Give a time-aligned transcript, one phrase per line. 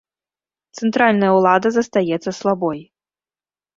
[0.79, 2.79] Цэнтральная ўлада застаецца слабой.